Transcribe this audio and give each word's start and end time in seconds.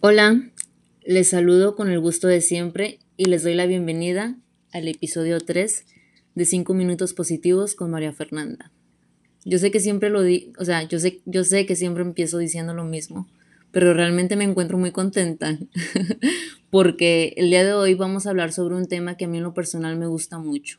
Hola, 0.00 0.50
les 1.02 1.28
saludo 1.28 1.74
con 1.74 1.88
el 1.88 2.00
gusto 2.00 2.28
de 2.28 2.42
siempre 2.42 2.98
y 3.16 3.26
les 3.26 3.44
doy 3.44 3.54
la 3.54 3.64
bienvenida 3.64 4.36
al 4.72 4.88
episodio 4.88 5.40
3 5.40 5.86
de 6.34 6.44
5 6.44 6.74
minutos 6.74 7.14
positivos 7.14 7.74
con 7.74 7.90
María 7.90 8.12
Fernanda. 8.12 8.72
Yo 9.46 9.58
sé 9.58 9.70
que 9.70 9.80
siempre 9.80 10.10
lo 10.10 10.22
di, 10.22 10.52
o 10.58 10.66
sea, 10.66 10.82
yo 10.82 10.98
sé, 10.98 11.22
yo 11.24 11.44
sé 11.44 11.64
que 11.64 11.76
siempre 11.76 12.02
empiezo 12.02 12.36
diciendo 12.36 12.74
lo 12.74 12.84
mismo, 12.84 13.26
pero 13.72 13.94
realmente 13.94 14.36
me 14.36 14.44
encuentro 14.44 14.78
muy 14.78 14.92
contenta 14.92 15.58
porque 16.70 17.34
el 17.36 17.50
día 17.50 17.64
de 17.64 17.72
hoy 17.72 17.94
vamos 17.94 18.26
a 18.26 18.30
hablar 18.30 18.52
sobre 18.52 18.74
un 18.74 18.86
tema 18.86 19.16
que 19.16 19.26
a 19.26 19.28
mí 19.28 19.38
en 19.38 19.44
lo 19.44 19.54
personal 19.54 19.96
me 19.96 20.06
gusta 20.06 20.38
mucho, 20.38 20.78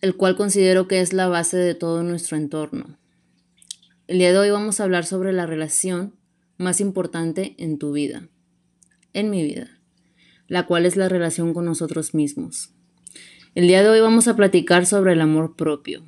el 0.00 0.16
cual 0.16 0.36
considero 0.36 0.88
que 0.88 1.00
es 1.00 1.12
la 1.12 1.28
base 1.28 1.56
de 1.56 1.74
todo 1.74 2.02
nuestro 2.02 2.36
entorno. 2.36 2.98
El 4.06 4.18
día 4.18 4.32
de 4.32 4.38
hoy 4.38 4.50
vamos 4.50 4.80
a 4.80 4.84
hablar 4.84 5.06
sobre 5.06 5.32
la 5.32 5.46
relación 5.46 6.16
más 6.58 6.80
importante 6.80 7.54
en 7.58 7.78
tu 7.78 7.92
vida, 7.92 8.28
en 9.12 9.30
mi 9.30 9.42
vida, 9.42 9.80
la 10.48 10.66
cual 10.66 10.84
es 10.84 10.96
la 10.96 11.08
relación 11.08 11.54
con 11.54 11.64
nosotros 11.64 12.14
mismos. 12.14 12.72
El 13.54 13.66
día 13.66 13.82
de 13.82 13.88
hoy 13.88 14.00
vamos 14.00 14.28
a 14.28 14.36
platicar 14.36 14.86
sobre 14.86 15.12
el 15.12 15.20
amor 15.20 15.56
propio. 15.56 16.04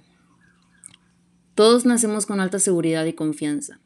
Todos 1.54 1.84
nacemos 1.84 2.24
con 2.24 2.40
alta 2.40 2.58
seguridad 2.58 3.04
y 3.04 3.12
confianza. 3.12 3.81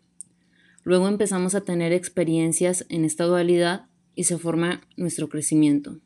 Luego 0.87 1.09
empezamos 1.09 1.57
a 1.57 1.63
tener 1.63 1.93
experiencias 1.93 2.87
en 2.89 3.05
esta 3.05 3.25
dualidad 3.25 3.87
y 4.15 4.23
se 4.23 4.39
forma 4.39 4.83
nuestro 4.97 5.29
crecimiento. 5.29 5.99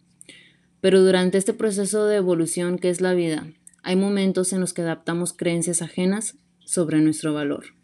Pero 0.81 1.03
durante 1.03 1.37
este 1.37 1.53
proceso 1.53 2.07
de 2.07 2.17
evolución 2.17 2.79
que 2.79 2.89
es 2.89 3.03
la 3.03 3.13
vida, 3.13 3.47
hay 3.83 3.97
momentos 3.97 4.55
en 4.55 4.61
los 4.61 4.73
que 4.73 4.81
adaptamos 4.81 5.35
creencias 5.35 5.83
ajenas 5.83 6.39
sobre 6.65 7.01
nuestro 7.01 7.35
valor. 7.35 7.75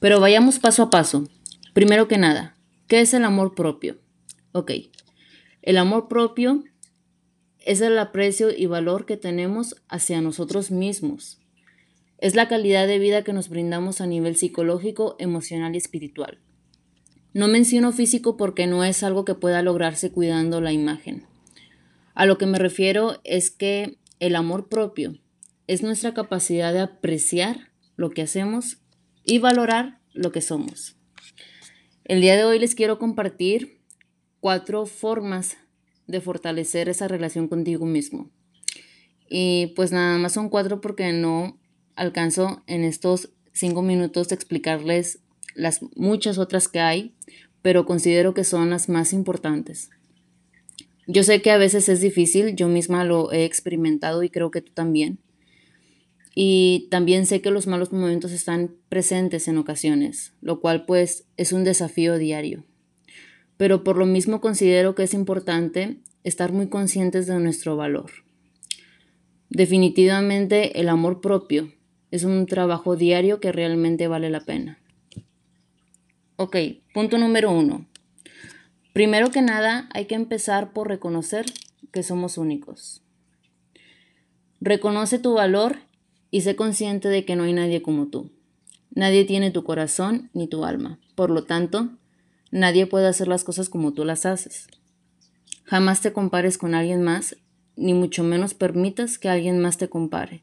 Pero 0.00 0.20
vayamos 0.20 0.58
paso 0.58 0.82
a 0.82 0.90
paso. 0.90 1.26
Primero 1.72 2.08
que 2.08 2.18
nada, 2.18 2.58
¿qué 2.88 3.00
es 3.00 3.14
el 3.14 3.24
amor 3.24 3.54
propio? 3.54 3.96
Ok, 4.52 4.72
el 5.62 5.78
amor 5.78 6.08
propio 6.08 6.62
es 7.64 7.80
el 7.80 7.98
aprecio 7.98 8.50
y 8.54 8.66
valor 8.66 9.06
que 9.06 9.16
tenemos 9.16 9.76
hacia 9.88 10.20
nosotros 10.20 10.70
mismos. 10.70 11.38
Es 12.18 12.34
la 12.34 12.48
calidad 12.48 12.88
de 12.88 12.98
vida 12.98 13.22
que 13.22 13.32
nos 13.32 13.48
brindamos 13.48 14.00
a 14.00 14.06
nivel 14.06 14.34
psicológico, 14.34 15.14
emocional 15.20 15.74
y 15.74 15.78
espiritual. 15.78 16.40
No 17.32 17.46
menciono 17.46 17.92
físico 17.92 18.36
porque 18.36 18.66
no 18.66 18.82
es 18.82 19.04
algo 19.04 19.24
que 19.24 19.36
pueda 19.36 19.62
lograrse 19.62 20.10
cuidando 20.10 20.60
la 20.60 20.72
imagen. 20.72 21.26
A 22.14 22.26
lo 22.26 22.36
que 22.36 22.46
me 22.46 22.58
refiero 22.58 23.20
es 23.22 23.52
que 23.52 23.98
el 24.18 24.34
amor 24.34 24.68
propio 24.68 25.16
es 25.68 25.84
nuestra 25.84 26.12
capacidad 26.12 26.72
de 26.72 26.80
apreciar 26.80 27.70
lo 27.94 28.10
que 28.10 28.22
hacemos 28.22 28.78
y 29.24 29.38
valorar 29.38 30.00
lo 30.12 30.32
que 30.32 30.40
somos. 30.40 30.96
El 32.04 32.20
día 32.20 32.36
de 32.36 32.44
hoy 32.44 32.58
les 32.58 32.74
quiero 32.74 32.98
compartir 32.98 33.80
cuatro 34.40 34.86
formas 34.86 35.56
de 36.08 36.20
fortalecer 36.20 36.88
esa 36.88 37.06
relación 37.06 37.46
contigo 37.46 37.86
mismo. 37.86 38.30
Y 39.28 39.68
pues 39.76 39.92
nada 39.92 40.18
más 40.18 40.32
son 40.32 40.48
cuatro 40.48 40.80
porque 40.80 41.12
no 41.12 41.60
alcanzo 41.98 42.62
en 42.66 42.84
estos 42.84 43.30
cinco 43.52 43.82
minutos 43.82 44.32
explicarles 44.32 45.18
las 45.54 45.80
muchas 45.96 46.38
otras 46.38 46.68
que 46.68 46.80
hay, 46.80 47.14
pero 47.60 47.84
considero 47.84 48.32
que 48.32 48.44
son 48.44 48.70
las 48.70 48.88
más 48.88 49.12
importantes. 49.12 49.90
Yo 51.06 51.22
sé 51.24 51.42
que 51.42 51.50
a 51.50 51.58
veces 51.58 51.88
es 51.88 52.00
difícil, 52.00 52.54
yo 52.54 52.68
misma 52.68 53.04
lo 53.04 53.32
he 53.32 53.44
experimentado 53.44 54.22
y 54.22 54.30
creo 54.30 54.50
que 54.50 54.62
tú 54.62 54.72
también. 54.72 55.18
Y 56.34 56.86
también 56.90 57.26
sé 57.26 57.40
que 57.40 57.50
los 57.50 57.66
malos 57.66 57.92
momentos 57.92 58.30
están 58.30 58.76
presentes 58.88 59.48
en 59.48 59.58
ocasiones, 59.58 60.34
lo 60.40 60.60
cual 60.60 60.84
pues 60.86 61.24
es 61.36 61.52
un 61.52 61.64
desafío 61.64 62.16
diario. 62.16 62.64
Pero 63.56 63.82
por 63.82 63.96
lo 63.96 64.06
mismo 64.06 64.40
considero 64.40 64.94
que 64.94 65.02
es 65.02 65.14
importante 65.14 65.96
estar 66.22 66.52
muy 66.52 66.68
conscientes 66.68 67.26
de 67.26 67.40
nuestro 67.40 67.76
valor. 67.76 68.12
Definitivamente 69.50 70.78
el 70.78 70.90
amor 70.90 71.20
propio 71.20 71.72
es 72.10 72.24
un 72.24 72.46
trabajo 72.46 72.96
diario 72.96 73.40
que 73.40 73.52
realmente 73.52 74.08
vale 74.08 74.30
la 74.30 74.40
pena. 74.40 74.78
Ok, 76.36 76.56
punto 76.94 77.18
número 77.18 77.50
uno. 77.50 77.86
Primero 78.92 79.30
que 79.30 79.42
nada 79.42 79.88
hay 79.92 80.06
que 80.06 80.14
empezar 80.14 80.72
por 80.72 80.88
reconocer 80.88 81.46
que 81.92 82.02
somos 82.02 82.38
únicos. 82.38 83.02
Reconoce 84.60 85.18
tu 85.18 85.34
valor 85.34 85.78
y 86.30 86.40
sé 86.40 86.56
consciente 86.56 87.08
de 87.08 87.24
que 87.24 87.36
no 87.36 87.44
hay 87.44 87.52
nadie 87.52 87.82
como 87.82 88.06
tú. 88.06 88.30
Nadie 88.90 89.24
tiene 89.24 89.50
tu 89.50 89.64
corazón 89.64 90.30
ni 90.32 90.48
tu 90.48 90.64
alma. 90.64 90.98
Por 91.14 91.30
lo 91.30 91.44
tanto, 91.44 91.90
nadie 92.50 92.86
puede 92.86 93.06
hacer 93.06 93.28
las 93.28 93.44
cosas 93.44 93.68
como 93.68 93.92
tú 93.92 94.04
las 94.04 94.26
haces. 94.26 94.66
Jamás 95.64 96.00
te 96.00 96.12
compares 96.12 96.58
con 96.58 96.74
alguien 96.74 97.02
más, 97.02 97.36
ni 97.76 97.94
mucho 97.94 98.24
menos 98.24 98.54
permitas 98.54 99.18
que 99.18 99.28
alguien 99.28 99.60
más 99.60 99.76
te 99.76 99.88
compare. 99.88 100.42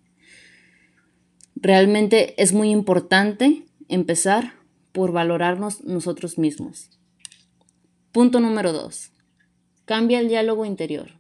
Realmente 1.66 2.40
es 2.40 2.54
muy 2.54 2.70
importante 2.70 3.66
empezar 3.88 4.54
por 4.92 5.12
valorarnos 5.12 5.84
nosotros 5.84 6.38
mismos. 6.38 6.92
Punto 8.12 8.40
número 8.40 8.72
dos. 8.72 9.12
Cambia 9.86 10.20
el 10.20 10.28
diálogo 10.28 10.66
interior. 10.66 11.20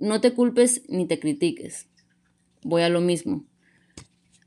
No 0.00 0.20
te 0.20 0.32
culpes 0.32 0.82
ni 0.88 1.06
te 1.06 1.20
critiques 1.20 1.86
voy 2.64 2.82
a 2.82 2.88
lo 2.88 3.00
mismo. 3.00 3.44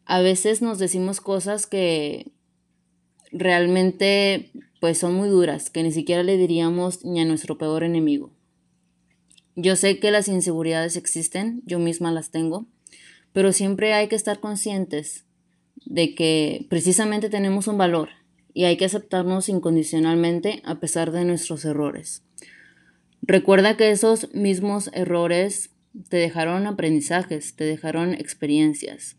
A 0.03 0.19
veces 0.19 0.61
nos 0.61 0.77
decimos 0.77 1.21
cosas 1.21 1.65
que 1.65 2.33
realmente 3.31 4.51
pues 4.81 4.97
son 4.97 5.13
muy 5.13 5.29
duras, 5.29 5.69
que 5.69 5.83
ni 5.83 5.93
siquiera 5.93 6.23
le 6.23 6.35
diríamos 6.35 7.05
ni 7.05 7.21
a 7.21 7.25
nuestro 7.25 7.57
peor 7.57 7.83
enemigo. 7.83 8.33
Yo 9.55 9.77
sé 9.77 9.99
que 9.99 10.11
las 10.11 10.27
inseguridades 10.27 10.97
existen, 10.97 11.63
yo 11.65 11.79
misma 11.79 12.11
las 12.11 12.29
tengo, 12.29 12.67
pero 13.33 13.53
siempre 13.53 13.93
hay 13.93 14.07
que 14.07 14.15
estar 14.15 14.39
conscientes 14.39 15.25
de 15.85 16.15
que 16.15 16.65
precisamente 16.69 17.29
tenemos 17.29 17.67
un 17.67 17.77
valor 17.77 18.09
y 18.53 18.65
hay 18.65 18.77
que 18.77 18.85
aceptarnos 18.85 19.49
incondicionalmente 19.49 20.61
a 20.65 20.79
pesar 20.79 21.11
de 21.11 21.25
nuestros 21.25 21.63
errores. 21.63 22.23
Recuerda 23.21 23.77
que 23.77 23.91
esos 23.91 24.33
mismos 24.33 24.89
errores 24.93 25.71
te 26.09 26.17
dejaron 26.17 26.67
aprendizajes, 26.67 27.55
te 27.55 27.63
dejaron 27.65 28.13
experiencias. 28.13 29.17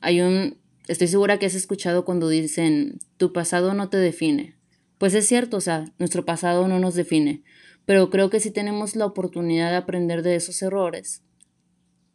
Hay 0.00 0.20
un, 0.20 0.56
estoy 0.88 1.08
segura 1.08 1.38
que 1.38 1.46
has 1.46 1.54
escuchado 1.54 2.04
cuando 2.04 2.28
dicen, 2.28 2.98
tu 3.16 3.32
pasado 3.32 3.74
no 3.74 3.88
te 3.88 3.98
define. 3.98 4.56
Pues 4.98 5.14
es 5.14 5.26
cierto, 5.26 5.58
o 5.58 5.60
sea, 5.60 5.92
nuestro 5.98 6.24
pasado 6.24 6.68
no 6.68 6.78
nos 6.78 6.94
define, 6.94 7.42
pero 7.86 8.10
creo 8.10 8.28
que 8.30 8.40
sí 8.40 8.50
tenemos 8.50 8.96
la 8.96 9.06
oportunidad 9.06 9.70
de 9.70 9.76
aprender 9.76 10.22
de 10.22 10.36
esos 10.36 10.60
errores 10.62 11.22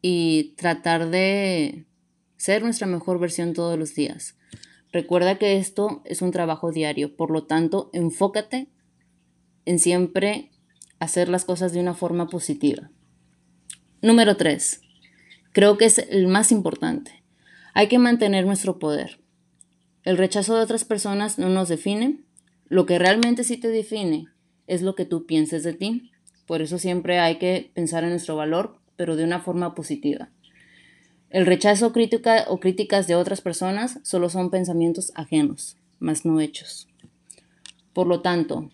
y 0.07 0.53
tratar 0.55 1.09
de 1.09 1.87
ser 2.37 2.61
nuestra 2.61 2.85
mejor 2.85 3.17
versión 3.17 3.53
todos 3.53 3.75
los 3.79 3.95
días. 3.95 4.37
Recuerda 4.91 5.39
que 5.39 5.57
esto 5.57 6.03
es 6.05 6.21
un 6.21 6.29
trabajo 6.29 6.71
diario, 6.71 7.15
por 7.15 7.31
lo 7.31 7.45
tanto, 7.45 7.89
enfócate 7.91 8.69
en 9.65 9.79
siempre 9.79 10.51
hacer 10.99 11.27
las 11.27 11.43
cosas 11.43 11.73
de 11.73 11.79
una 11.79 11.95
forma 11.95 12.27
positiva. 12.27 12.91
Número 14.03 14.37
3. 14.37 14.79
Creo 15.53 15.79
que 15.79 15.85
es 15.85 15.97
el 15.97 16.27
más 16.27 16.51
importante. 16.51 17.23
Hay 17.73 17.87
que 17.87 17.97
mantener 17.97 18.45
nuestro 18.45 18.77
poder. 18.77 19.19
El 20.03 20.19
rechazo 20.19 20.55
de 20.55 20.61
otras 20.61 20.85
personas 20.85 21.39
no 21.39 21.49
nos 21.49 21.67
define. 21.67 22.23
Lo 22.67 22.85
que 22.85 22.99
realmente 22.99 23.43
sí 23.43 23.57
te 23.57 23.69
define 23.69 24.27
es 24.67 24.83
lo 24.83 24.93
que 24.93 25.05
tú 25.05 25.25
pienses 25.25 25.63
de 25.63 25.73
ti. 25.73 26.11
Por 26.45 26.61
eso 26.61 26.77
siempre 26.77 27.17
hay 27.17 27.39
que 27.39 27.71
pensar 27.73 28.03
en 28.03 28.11
nuestro 28.11 28.35
valor, 28.35 28.84
pero 28.95 29.15
de 29.15 29.23
una 29.23 29.39
forma 29.39 29.75
positiva. 29.75 30.29
El 31.29 31.45
rechazo 31.45 31.91
crítica 31.91 32.45
o 32.47 32.59
críticas 32.59 33.07
de 33.07 33.15
otras 33.15 33.41
personas 33.41 33.99
solo 34.03 34.29
son 34.29 34.49
pensamientos 34.51 35.11
ajenos, 35.15 35.77
más 35.99 36.25
no 36.25 36.39
hechos. 36.39 36.87
Por 37.93 38.07
lo 38.07 38.21
tanto, 38.21 38.69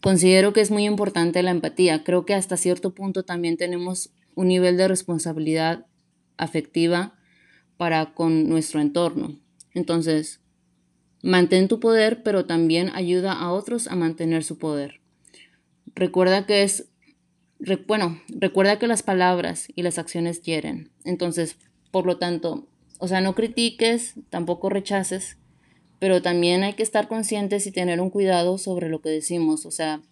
considero 0.00 0.52
que 0.52 0.60
es 0.60 0.70
muy 0.70 0.84
importante 0.84 1.42
la 1.42 1.50
empatía. 1.50 2.04
Creo 2.04 2.24
que 2.26 2.34
hasta 2.34 2.56
cierto 2.56 2.94
punto 2.94 3.24
también 3.24 3.56
tenemos 3.56 4.10
un 4.34 4.48
nivel 4.48 4.76
de 4.76 4.88
responsabilidad 4.88 5.86
afectiva 6.36 7.14
para 7.76 8.14
con 8.14 8.48
nuestro 8.48 8.80
entorno. 8.80 9.38
Entonces, 9.72 10.40
mantén 11.22 11.68
tu 11.68 11.80
poder, 11.80 12.22
pero 12.22 12.44
también 12.44 12.90
ayuda 12.94 13.32
a 13.32 13.50
otros 13.50 13.88
a 13.88 13.96
mantener 13.96 14.44
su 14.44 14.58
poder. 14.58 15.00
Recuerda 15.94 16.46
que 16.46 16.62
es, 16.62 16.88
bueno, 17.86 18.20
recuerda 18.28 18.78
que 18.78 18.86
las 18.86 19.02
palabras 19.02 19.68
y 19.74 19.82
las 19.82 19.98
acciones 19.98 20.42
hieren. 20.42 20.90
Entonces, 21.04 21.56
por 21.90 22.06
lo 22.06 22.18
tanto, 22.18 22.68
o 22.98 23.08
sea, 23.08 23.20
no 23.20 23.34
critiques, 23.34 24.14
tampoco 24.30 24.68
rechaces, 24.68 25.38
pero 25.98 26.22
también 26.22 26.62
hay 26.62 26.74
que 26.74 26.82
estar 26.82 27.08
conscientes 27.08 27.66
y 27.66 27.72
tener 27.72 28.00
un 28.00 28.10
cuidado 28.10 28.58
sobre 28.58 28.88
lo 28.88 29.00
que 29.00 29.10
decimos. 29.10 29.66
O 29.66 29.70
sea, 29.70 30.02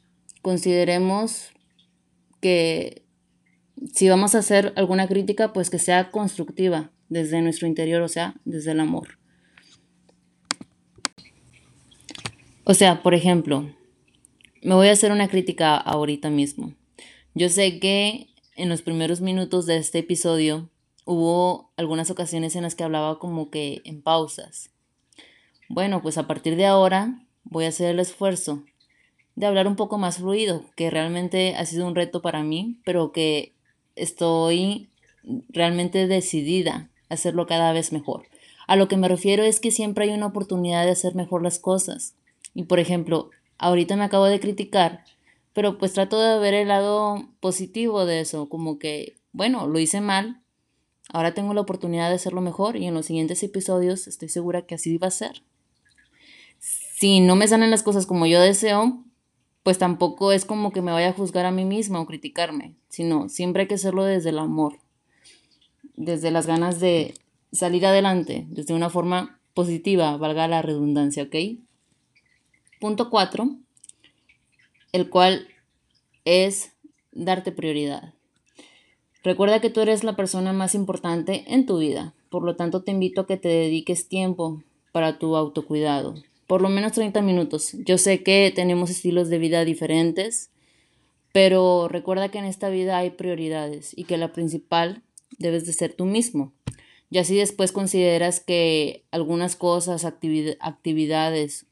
consideremos 0.41 1.51
que 2.41 3.03
si 3.93 4.09
vamos 4.09 4.35
a 4.35 4.39
hacer 4.39 4.73
alguna 4.77 5.09
crítica, 5.09 5.53
pues 5.53 5.71
que 5.71 5.79
sea 5.79 6.11
constructiva 6.11 6.91
desde 7.09 7.43
nuestro 7.43 7.67
interior, 7.67 8.03
o 8.03 8.09
sea, 8.09 8.35
desde 8.45 8.73
el 8.73 8.81
amor. 8.81 9.19
O 12.65 12.75
sea, 12.75 13.03
por 13.03 13.15
ejemplo, 13.15 13.69
me 14.63 14.75
voy 14.75 14.89
a 14.89 14.93
hacer 14.93 15.11
una 15.13 15.29
crítica 15.29 15.77
ahorita 15.77 16.31
mismo. 16.31 16.75
Yo 17.35 17.49
sé 17.49 17.79
que 17.79 18.29
en 18.57 18.69
los 18.69 18.83
primeros 18.83 19.23
minutos 19.23 19.65
de 19.65 19.79
este 19.79 20.01
episodio 20.01 20.69
hubo 21.07 21.71
algunas 21.77 22.11
ocasiones 22.11 22.57
en 22.57 22.63
las 22.63 22.75
que 22.75 22.85
hablaba 22.85 23.19
como 23.19 23.49
que 23.49 23.81
en 23.85 24.03
pausas. 24.03 24.69
Bueno, 25.71 26.03
pues 26.03 26.19
a 26.19 26.27
partir 26.27 26.57
de 26.57 26.67
ahora 26.67 27.23
voy 27.45 27.65
a 27.65 27.69
hacer 27.69 27.89
el 27.89 28.01
esfuerzo 28.01 28.63
de 29.35 29.47
hablar 29.47 29.67
un 29.67 29.77
poco 29.77 29.97
más 29.97 30.19
fluido, 30.19 30.67
que 30.77 30.91
realmente 30.91 31.57
ha 31.57 31.65
sido 31.65 31.87
un 31.87 31.95
reto 31.95 32.21
para 32.21 32.43
mí, 32.43 32.77
pero 32.85 33.13
que 33.13 33.55
estoy 33.97 34.91
realmente 35.49 36.07
decidida 36.07 36.91
a 37.09 37.15
hacerlo 37.15 37.47
cada 37.47 37.73
vez 37.73 37.93
mejor. 37.93 38.25
A 38.67 38.77
lo 38.77 38.89
que 38.89 38.99
me 38.99 39.09
refiero 39.09 39.43
es 39.43 39.59
que 39.59 39.71
siempre 39.71 40.05
hay 40.05 40.11
una 40.11 40.27
oportunidad 40.27 40.85
de 40.85 40.91
hacer 40.91 41.15
mejor 41.15 41.43
las 41.43 41.59
cosas. 41.59 42.15
Y 42.55 42.65
por 42.65 42.79
ejemplo, 42.79 43.31
ahorita 43.57 43.97
me 43.97 44.05
acabo 44.05 44.27
de 44.27 44.39
criticar, 44.39 45.05
pero 45.53 45.79
pues 45.79 45.93
trato 45.93 46.21
de 46.21 46.39
ver 46.39 46.55
el 46.55 46.69
lado 46.69 47.29
positivo 47.41 48.07
de 48.07 48.21
eso, 48.21 48.49
como 48.49 48.79
que, 48.79 49.17
bueno, 49.33 49.67
lo 49.67 49.79
hice 49.79 50.01
mal, 50.01 50.43
ahora 51.13 51.35
tengo 51.35 51.55
la 51.55 51.61
oportunidad 51.61 52.09
de 52.09 52.17
hacerlo 52.17 52.41
mejor 52.41 52.77
y 52.77 52.87
en 52.87 52.95
los 52.95 53.07
siguientes 53.07 53.43
episodios 53.43 54.07
estoy 54.07 54.29
segura 54.29 54.63
que 54.63 54.75
así 54.75 54.97
va 54.99 55.09
a 55.09 55.11
ser. 55.11 55.43
Si 56.59 57.21
no 57.21 57.37
me 57.37 57.49
salen 57.49 57.71
las 57.71 57.83
cosas 57.83 58.07
como 58.07 58.27
yo 58.27 58.41
deseo, 58.41 59.05
pues 59.63 59.79
tampoco 59.79 60.33
es 60.33 60.45
como 60.45 60.73
que 60.73 60.83
me 60.83 60.93
vaya 60.93 61.11
a 61.11 61.13
juzgar 61.13 61.47
a 61.47 61.51
mí 61.51 61.65
misma 61.65 62.01
o 62.01 62.07
criticarme, 62.07 62.75
sino 62.89 63.29
siempre 63.29 63.63
hay 63.63 63.69
que 63.69 63.75
hacerlo 63.75 64.05
desde 64.05 64.31
el 64.31 64.39
amor, 64.39 64.79
desde 65.97 66.31
las 66.31 66.47
ganas 66.47 66.81
de 66.81 67.15
salir 67.53 67.85
adelante, 67.87 68.47
desde 68.49 68.75
una 68.75 68.91
forma 68.91 69.39
positiva, 69.55 70.17
valga 70.17 70.49
la 70.49 70.63
redundancia, 70.63 71.25
¿ok? 71.25 71.37
Punto 72.81 73.11
4, 73.11 73.57
el 74.93 75.09
cual 75.09 75.49
es 76.25 76.73
darte 77.13 77.51
prioridad. 77.51 78.13
Recuerda 79.25 79.61
que 79.61 79.71
tú 79.71 79.81
eres 79.81 80.05
la 80.05 80.17
persona 80.17 80.53
más 80.53 80.75
importante 80.75 81.45
en 81.47 81.65
tu 81.65 81.79
vida, 81.79 82.15
por 82.29 82.45
lo 82.45 82.57
tanto 82.57 82.83
te 82.83 82.91
invito 82.91 83.23
a 83.23 83.27
que 83.27 83.37
te 83.37 83.49
dediques 83.49 84.09
tiempo 84.09 84.63
para 84.93 85.19
tu 85.19 85.37
autocuidado, 85.37 86.15
por 86.47 86.61
lo 86.61 86.69
menos 86.69 86.93
30 86.93 87.23
minutos. 87.23 87.73
Yo 87.87 87.99
sé 87.99 88.23
que 88.23 88.53
tenemos 88.55 88.91
estilos 88.91 89.29
de 89.29 89.39
vida 89.39 89.65
diferentes, 89.65 90.51
pero 91.33 91.89
recuerda 91.89 92.31
que 92.31 92.39
en 92.39 92.45
esta 92.45 92.69
vida 92.69 92.99
hay 92.99 93.11
prioridades 93.11 93.97
y 93.97 94.05
que 94.05 94.19
la 94.19 94.33
principal 94.33 95.03
debes 95.39 95.65
de 95.67 95.73
ser 95.73 95.95
tú 95.95 96.05
mismo. 96.05 96.53
Y 97.11 97.19
así 97.19 97.37
después 97.37 97.73
consideras 97.73 98.41
que 98.41 99.05
algunas 99.11 99.55
cosas, 99.55 100.05
actividades 100.05 101.67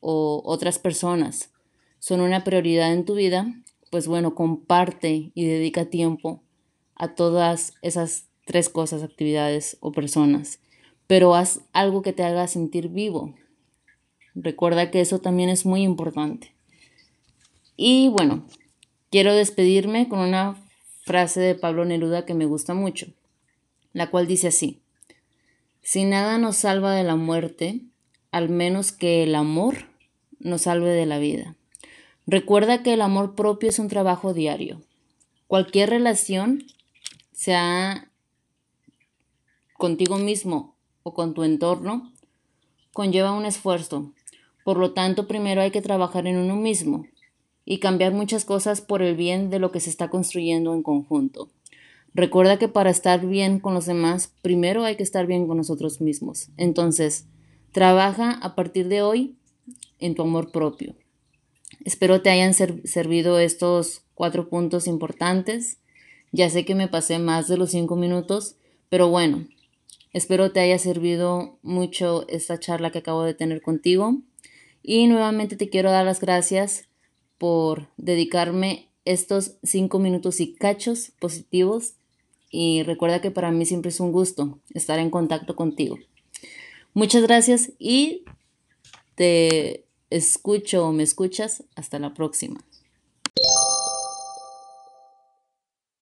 o 0.00 0.42
otras 0.44 0.78
personas 0.78 1.50
son 1.98 2.20
una 2.20 2.44
prioridad 2.44 2.92
en 2.92 3.04
tu 3.04 3.14
vida, 3.14 3.54
pues 3.90 4.06
bueno, 4.06 4.34
comparte 4.34 5.30
y 5.34 5.46
dedica 5.46 5.86
tiempo 5.86 6.42
a 6.94 7.14
todas 7.14 7.74
esas 7.82 8.26
tres 8.44 8.68
cosas, 8.68 9.02
actividades 9.02 9.76
o 9.80 9.92
personas. 9.92 10.60
Pero 11.06 11.34
haz 11.34 11.60
algo 11.72 12.02
que 12.02 12.12
te 12.12 12.24
haga 12.24 12.46
sentir 12.48 12.88
vivo. 12.88 13.34
Recuerda 14.34 14.90
que 14.90 15.00
eso 15.00 15.20
también 15.20 15.48
es 15.48 15.64
muy 15.66 15.82
importante. 15.82 16.52
Y 17.76 18.08
bueno, 18.08 18.46
quiero 19.10 19.34
despedirme 19.34 20.08
con 20.08 20.20
una 20.20 20.56
frase 21.02 21.40
de 21.40 21.54
Pablo 21.54 21.84
Neruda 21.84 22.26
que 22.26 22.34
me 22.34 22.46
gusta 22.46 22.74
mucho, 22.74 23.06
la 23.92 24.10
cual 24.10 24.26
dice 24.26 24.48
así, 24.48 24.80
si 25.80 26.04
nada 26.04 26.38
nos 26.38 26.56
salva 26.56 26.92
de 26.92 27.04
la 27.04 27.16
muerte, 27.16 27.80
al 28.30 28.48
menos 28.48 28.92
que 28.92 29.22
el 29.22 29.34
amor 29.34 29.88
nos 30.38 30.62
salve 30.62 30.90
de 30.90 31.06
la 31.06 31.18
vida. 31.18 31.57
Recuerda 32.30 32.82
que 32.82 32.92
el 32.92 33.00
amor 33.00 33.34
propio 33.34 33.70
es 33.70 33.78
un 33.78 33.88
trabajo 33.88 34.34
diario. 34.34 34.82
Cualquier 35.46 35.88
relación, 35.88 36.62
sea 37.32 38.10
contigo 39.78 40.18
mismo 40.18 40.76
o 41.04 41.14
con 41.14 41.32
tu 41.32 41.42
entorno, 41.42 42.12
conlleva 42.92 43.32
un 43.32 43.46
esfuerzo. 43.46 44.12
Por 44.62 44.76
lo 44.76 44.92
tanto, 44.92 45.26
primero 45.26 45.62
hay 45.62 45.70
que 45.70 45.80
trabajar 45.80 46.26
en 46.26 46.36
uno 46.36 46.54
mismo 46.54 47.06
y 47.64 47.78
cambiar 47.78 48.12
muchas 48.12 48.44
cosas 48.44 48.82
por 48.82 49.00
el 49.00 49.16
bien 49.16 49.48
de 49.48 49.58
lo 49.58 49.72
que 49.72 49.80
se 49.80 49.88
está 49.88 50.10
construyendo 50.10 50.74
en 50.74 50.82
conjunto. 50.82 51.48
Recuerda 52.12 52.58
que 52.58 52.68
para 52.68 52.90
estar 52.90 53.24
bien 53.24 53.58
con 53.58 53.72
los 53.72 53.86
demás, 53.86 54.34
primero 54.42 54.84
hay 54.84 54.96
que 54.96 55.02
estar 55.02 55.26
bien 55.26 55.46
con 55.46 55.56
nosotros 55.56 56.02
mismos. 56.02 56.50
Entonces, 56.58 57.24
trabaja 57.72 58.32
a 58.32 58.54
partir 58.54 58.88
de 58.88 59.00
hoy 59.00 59.38
en 59.98 60.14
tu 60.14 60.20
amor 60.20 60.52
propio. 60.52 60.94
Espero 61.88 62.20
te 62.20 62.28
hayan 62.28 62.52
servido 62.52 63.38
estos 63.38 64.02
cuatro 64.12 64.50
puntos 64.50 64.86
importantes. 64.86 65.78
Ya 66.32 66.50
sé 66.50 66.66
que 66.66 66.74
me 66.74 66.86
pasé 66.86 67.18
más 67.18 67.48
de 67.48 67.56
los 67.56 67.70
cinco 67.70 67.96
minutos, 67.96 68.56
pero 68.90 69.08
bueno, 69.08 69.48
espero 70.12 70.52
te 70.52 70.60
haya 70.60 70.78
servido 70.78 71.58
mucho 71.62 72.28
esta 72.28 72.60
charla 72.60 72.90
que 72.90 72.98
acabo 72.98 73.22
de 73.22 73.32
tener 73.32 73.62
contigo. 73.62 74.18
Y 74.82 75.06
nuevamente 75.06 75.56
te 75.56 75.70
quiero 75.70 75.90
dar 75.90 76.04
las 76.04 76.20
gracias 76.20 76.88
por 77.38 77.88
dedicarme 77.96 78.90
estos 79.06 79.54
cinco 79.62 79.98
minutos 79.98 80.40
y 80.40 80.52
cachos 80.56 81.12
positivos. 81.18 81.94
Y 82.50 82.82
recuerda 82.82 83.22
que 83.22 83.30
para 83.30 83.50
mí 83.50 83.64
siempre 83.64 83.88
es 83.88 84.00
un 84.00 84.12
gusto 84.12 84.58
estar 84.74 84.98
en 84.98 85.08
contacto 85.08 85.56
contigo. 85.56 85.96
Muchas 86.92 87.22
gracias 87.22 87.72
y 87.78 88.24
te 89.14 89.87
escucho 90.10 90.86
o 90.86 90.92
me 90.92 91.02
escuchas. 91.02 91.64
Hasta 91.76 91.98
la 91.98 92.14
próxima. 92.14 92.60